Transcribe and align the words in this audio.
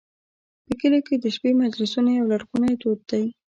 په 0.65 0.71
کلیو 0.79 1.05
کې 1.07 1.15
د 1.17 1.25
شپې 1.35 1.51
مجلسونه 1.63 2.09
یو 2.17 2.25
لرغونی 2.31 2.73
دود 2.81 2.99
دی. 3.11 3.25